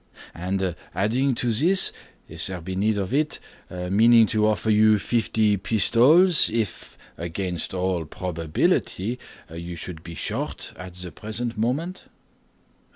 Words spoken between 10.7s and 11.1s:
at